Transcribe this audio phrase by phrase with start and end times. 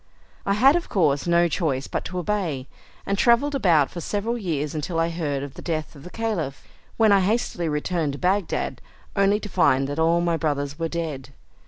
[0.47, 2.67] "I had of course no choice but to obey,
[3.05, 6.63] and travelled about for several years until I heard of the death of the Caliph,
[6.97, 8.81] when I hastily returned to Bagdad,
[9.15, 11.29] only to find that all my brothers were dead.